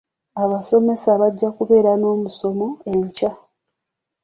[0.43, 3.31] Abasomesa bajja kubeera n'omusomo enkya.